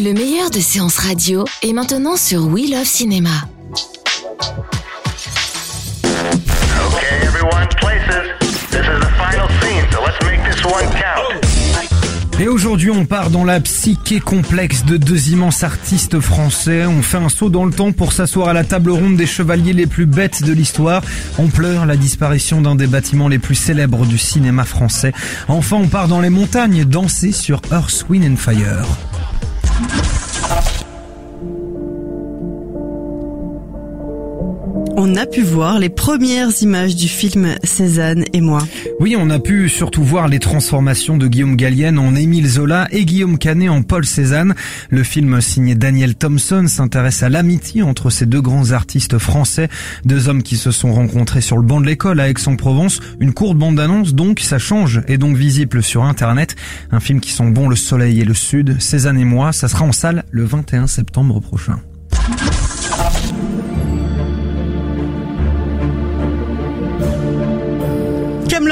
Le 0.00 0.12
meilleur 0.12 0.48
de 0.50 0.60
séances 0.60 0.98
radio 0.98 1.44
est 1.60 1.72
maintenant 1.72 2.16
sur 2.16 2.46
We 2.46 2.70
Love 2.70 2.84
Cinéma. 2.84 3.30
Okay, 6.04 7.26
everyone, 7.26 7.66
places. 7.80 8.28
This 8.70 8.78
is 8.78 9.00
the 9.00 9.10
final 9.18 9.48
scene, 9.60 9.90
so 9.90 9.98
let's 10.06 10.24
make 10.24 10.38
this 10.48 10.64
one 10.64 10.88
count. 10.92 11.40
Et 12.38 12.46
aujourd'hui, 12.46 12.92
on 12.92 13.06
part 13.06 13.30
dans 13.30 13.42
la 13.42 13.58
psyché 13.58 14.20
complexe 14.20 14.84
de 14.84 14.98
deux 14.98 15.30
immenses 15.30 15.64
artistes 15.64 16.20
français. 16.20 16.86
On 16.86 17.02
fait 17.02 17.16
un 17.16 17.28
saut 17.28 17.50
dans 17.50 17.64
le 17.64 17.72
temps 17.72 17.90
pour 17.90 18.12
s'asseoir 18.12 18.46
à 18.46 18.52
la 18.52 18.62
table 18.62 18.92
ronde 18.92 19.16
des 19.16 19.26
chevaliers 19.26 19.72
les 19.72 19.88
plus 19.88 20.06
bêtes 20.06 20.44
de 20.44 20.52
l'histoire. 20.52 21.02
On 21.38 21.48
pleure 21.48 21.86
la 21.86 21.96
disparition 21.96 22.60
d'un 22.60 22.76
des 22.76 22.86
bâtiments 22.86 23.26
les 23.26 23.40
plus 23.40 23.56
célèbres 23.56 24.06
du 24.06 24.16
cinéma 24.16 24.64
français. 24.64 25.12
Enfin, 25.48 25.74
on 25.74 25.88
part 25.88 26.06
dans 26.06 26.20
les 26.20 26.30
montagnes 26.30 26.84
danser 26.84 27.32
sur 27.32 27.60
Earth, 27.72 28.06
Wind 28.08 28.24
and 28.24 28.36
Fire. 28.36 28.86
On 35.10 35.16
a 35.16 35.24
pu 35.24 35.40
voir 35.40 35.78
les 35.78 35.88
premières 35.88 36.50
images 36.60 36.94
du 36.94 37.08
film 37.08 37.54
Cézanne 37.64 38.26
et 38.34 38.42
moi. 38.42 38.60
Oui, 39.00 39.16
on 39.18 39.30
a 39.30 39.38
pu 39.38 39.70
surtout 39.70 40.02
voir 40.04 40.28
les 40.28 40.38
transformations 40.38 41.16
de 41.16 41.26
Guillaume 41.26 41.56
Gallienne 41.56 41.98
en 41.98 42.14
Émile 42.14 42.46
Zola 42.46 42.88
et 42.90 43.06
Guillaume 43.06 43.38
Canet 43.38 43.70
en 43.70 43.80
Paul 43.82 44.04
Cézanne. 44.04 44.54
Le 44.90 45.02
film 45.02 45.40
signé 45.40 45.74
Daniel 45.74 46.14
Thompson 46.14 46.66
s'intéresse 46.68 47.22
à 47.22 47.30
l'amitié 47.30 47.82
entre 47.82 48.10
ces 48.10 48.26
deux 48.26 48.42
grands 48.42 48.72
artistes 48.72 49.16
français, 49.16 49.70
deux 50.04 50.28
hommes 50.28 50.42
qui 50.42 50.58
se 50.58 50.70
sont 50.70 50.92
rencontrés 50.92 51.40
sur 51.40 51.56
le 51.56 51.62
banc 51.62 51.80
de 51.80 51.86
l'école 51.86 52.20
à 52.20 52.28
Aix-en-Provence. 52.28 53.00
Une 53.18 53.32
courte 53.32 53.56
bande-annonce 53.56 54.14
donc, 54.14 54.40
ça 54.40 54.58
change, 54.58 55.00
est 55.08 55.16
donc 55.16 55.38
visible 55.38 55.82
sur 55.82 56.04
internet. 56.04 56.54
Un 56.90 57.00
film 57.00 57.20
qui 57.20 57.30
sent 57.30 57.50
bon 57.50 57.70
le 57.70 57.76
soleil 57.76 58.20
et 58.20 58.26
le 58.26 58.34
sud, 58.34 58.78
Cézanne 58.78 59.18
et 59.18 59.24
moi, 59.24 59.54
ça 59.54 59.68
sera 59.68 59.86
en 59.86 59.92
salle 59.92 60.24
le 60.30 60.44
21 60.44 60.86
septembre 60.86 61.40
prochain. 61.40 61.80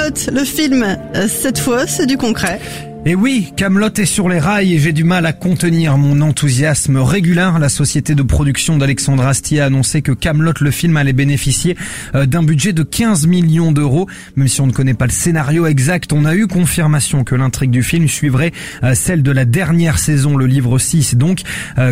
Camelot, 0.06 0.30
le 0.32 0.44
film, 0.44 0.82
euh, 0.82 1.28
cette 1.28 1.58
fois, 1.58 1.86
c'est 1.86 2.06
du 2.06 2.16
concret. 2.16 2.60
Et 3.04 3.14
oui, 3.14 3.52
Camelot 3.56 3.90
est 3.96 4.04
sur 4.04 4.28
les 4.28 4.38
rails 4.38 4.74
et 4.74 4.78
j'ai 4.78 4.92
du 4.92 5.04
mal 5.04 5.26
à 5.26 5.32
contenir 5.32 5.96
mon 5.96 6.20
enthousiasme 6.20 6.96
régulier. 6.98 7.50
La 7.58 7.68
société 7.68 8.14
de 8.14 8.22
production 8.22 8.76
d'Alexandre 8.78 9.26
Astier 9.26 9.60
a 9.60 9.66
annoncé 9.66 10.02
que 10.02 10.12
Camelot, 10.12 10.52
le 10.60 10.70
film, 10.70 10.96
allait 10.96 11.12
bénéficier 11.12 11.76
euh, 12.14 12.26
d'un 12.26 12.42
budget 12.42 12.72
de 12.72 12.82
15 12.82 13.26
millions 13.26 13.72
d'euros. 13.72 14.08
Même 14.36 14.48
si 14.48 14.60
on 14.60 14.66
ne 14.66 14.72
connaît 14.72 14.94
pas 14.94 15.06
le 15.06 15.12
scénario 15.12 15.66
exact, 15.66 16.12
on 16.12 16.24
a 16.24 16.34
eu 16.34 16.46
confirmation 16.46 17.24
que 17.24 17.34
l'intrigue 17.34 17.70
du 17.70 17.82
film 17.82 18.08
suivrait 18.08 18.52
euh, 18.82 18.94
celle 18.94 19.22
de 19.22 19.30
la 19.30 19.44
dernière 19.44 19.98
saison, 19.98 20.36
le 20.36 20.46
livre 20.46 20.78
6. 20.78 21.16
Donc, 21.16 21.42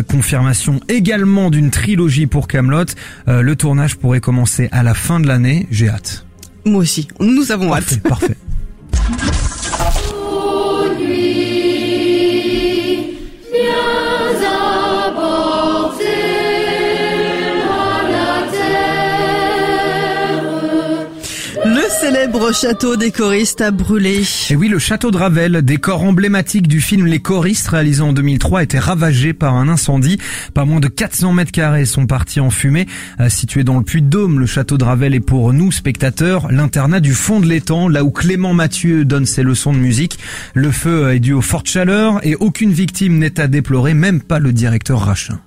confirmation 0.07 0.79
également 0.89 1.49
d'une 1.49 1.71
trilogie 1.71 2.27
pour 2.27 2.47
Camelot. 2.47 2.85
Le 3.27 3.55
tournage 3.55 3.95
pourrait 3.95 4.21
commencer 4.21 4.69
à 4.71 4.83
la 4.83 4.93
fin 4.93 5.19
de 5.19 5.27
l'année. 5.27 5.67
J'ai 5.71 5.89
hâte. 5.89 6.24
Moi 6.65 6.81
aussi, 6.81 7.07
nous 7.19 7.51
avons 7.51 7.69
Parfait, 7.69 7.95
hâte. 7.95 8.03
parfait. 8.03 8.37
Château 22.53 22.95
des 22.95 23.11
choristes 23.11 23.61
a 23.61 23.71
brûlé. 23.71 24.23
Et 24.49 24.55
oui, 24.55 24.69
le 24.69 24.79
château 24.79 25.11
de 25.11 25.17
Ravel, 25.17 25.61
décor 25.61 26.03
emblématique 26.03 26.67
du 26.67 26.79
film 26.79 27.05
Les 27.05 27.19
choristes 27.19 27.67
réalisé 27.67 28.01
en 28.01 28.13
2003, 28.13 28.59
a 28.59 28.63
été 28.63 28.79
ravagé 28.79 29.33
par 29.33 29.55
un 29.55 29.67
incendie. 29.67 30.17
Pas 30.53 30.65
moins 30.65 30.79
de 30.79 30.87
400 30.87 31.33
mètres 31.33 31.51
carrés 31.51 31.85
sont 31.85 32.07
partis 32.07 32.39
en 32.39 32.49
fumée. 32.49 32.87
Euh, 33.19 33.29
Situé 33.29 33.63
dans 33.63 33.77
le 33.77 33.83
Puy-de-Dôme, 33.83 34.39
le 34.39 34.45
château 34.45 34.77
de 34.77 34.83
Ravel 34.83 35.13
est 35.13 35.19
pour 35.19 35.53
nous, 35.53 35.71
spectateurs, 35.71 36.51
l'internat 36.51 36.99
du 36.99 37.13
fond 37.13 37.39
de 37.39 37.45
l'étang, 37.45 37.89
là 37.89 38.03
où 38.03 38.11
Clément 38.11 38.53
Mathieu 38.53 39.05
donne 39.05 39.25
ses 39.25 39.43
leçons 39.43 39.73
de 39.73 39.79
musique. 39.79 40.17
Le 40.53 40.71
feu 40.71 41.13
est 41.13 41.19
dû 41.19 41.33
aux 41.33 41.41
fortes 41.41 41.67
chaleurs 41.67 42.19
et 42.23 42.35
aucune 42.35 42.71
victime 42.71 43.17
n'est 43.17 43.39
à 43.39 43.47
déplorer, 43.47 43.93
même 43.93 44.21
pas 44.21 44.39
le 44.39 44.53
directeur 44.53 45.01
Rachin. 45.01 45.39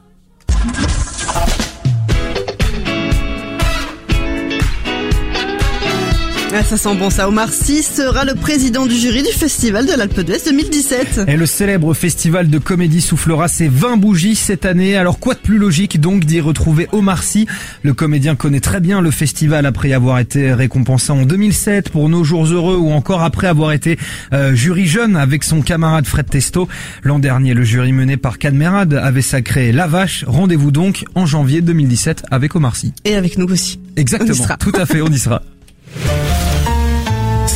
Ah, 6.61 6.65
ça 6.65 6.77
sent 6.77 6.97
bon 6.97 7.09
ça. 7.09 7.29
Omar 7.29 7.53
Sy 7.53 7.85
sera 7.85 8.25
le 8.25 8.35
président 8.35 8.85
du 8.85 8.97
jury 8.97 9.23
du 9.23 9.31
festival 9.31 9.87
de 9.87 9.93
l'Alpe 9.93 10.19
d'Huez 10.23 10.41
2017. 10.45 11.21
Et 11.29 11.37
le 11.37 11.47
célèbre 11.47 11.95
festival 11.95 12.51
de 12.51 12.59
comédie 12.59 13.01
soufflera 13.01 13.47
ses 13.47 13.69
20 13.69 13.97
bougies 13.97 14.35
cette 14.35 14.65
année. 14.65 14.97
Alors 14.97 15.21
quoi 15.21 15.35
de 15.35 15.39
plus 15.39 15.57
logique 15.57 16.01
donc 16.01 16.25
d'y 16.25 16.41
retrouver 16.41 16.89
Omar 16.91 17.23
Sy 17.23 17.47
Le 17.85 17.95
comédien 17.95 18.35
connaît 18.35 18.59
très 18.59 18.81
bien 18.81 19.01
le 19.01 19.13
festival 19.13 19.67
après 19.67 19.93
avoir 19.93 20.19
été 20.19 20.53
récompensé 20.53 21.13
en 21.13 21.25
2007 21.25 21.91
pour 21.91 22.09
Nos 22.09 22.25
Jours 22.25 22.47
Heureux 22.47 22.77
ou 22.77 22.91
encore 22.91 23.23
après 23.23 23.47
avoir 23.47 23.71
été 23.71 23.97
euh, 24.33 24.53
jury 24.53 24.89
jeune 24.89 25.15
avec 25.15 25.45
son 25.45 25.63
camarade 25.63 26.07
Fred 26.07 26.29
Testo. 26.29 26.67
L'an 27.05 27.21
dernier, 27.21 27.55
le 27.55 27.63
jury 27.63 27.93
mené 27.93 28.17
par 28.17 28.37
Cadmerade 28.37 28.95
avait 28.95 29.23
sacré 29.23 29.71
La 29.71 29.87
Vache. 29.87 30.25
Rendez-vous 30.27 30.73
donc 30.73 31.05
en 31.15 31.25
janvier 31.25 31.61
2017 31.61 32.25
avec 32.33 32.57
Omar 32.57 32.75
Sy. 32.75 32.95
Et 33.05 33.15
avec 33.15 33.39
nous 33.39 33.47
aussi. 33.47 33.79
Exactement, 33.95 34.57
tout 34.59 34.73
à 34.75 34.87
fait, 34.87 35.03
on 35.03 35.09
y 35.09 35.21
sera. 35.21 35.41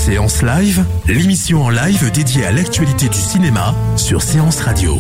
Séance 0.05 0.43
Live, 0.43 0.85
l'émission 1.07 1.63
en 1.63 1.71
live 1.71 2.11
dédiée 2.11 2.45
à 2.45 2.51
l'actualité 2.51 3.09
du 3.09 3.19
cinéma 3.19 3.73
sur 3.97 4.21
Séance 4.21 4.59
Radio. 4.59 4.99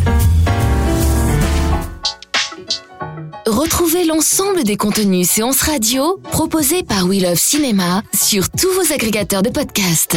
Retrouvez 3.45 4.05
l'ensemble 4.05 4.63
des 4.63 4.77
contenus 4.77 5.29
séances 5.29 5.63
radio 5.63 6.21
proposés 6.31 6.85
par 6.85 7.07
We 7.07 7.21
Love 7.21 7.35
Cinéma 7.35 8.05
sur 8.15 8.49
tous 8.49 8.71
vos 8.75 8.95
agrégateurs 8.95 9.43
de 9.43 9.51
podcasts. 9.51 10.17